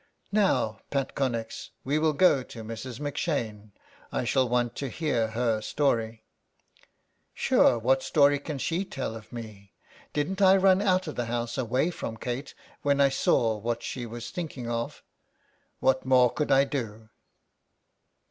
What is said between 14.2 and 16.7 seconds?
thinking of? What more could I